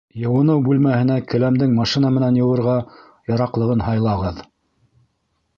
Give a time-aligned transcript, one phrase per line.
[0.19, 2.79] Йыуыныу бүлмәһенә келәмдең машина менән йыуырға
[3.33, 4.45] яраҡлыһын һайлағыҙ.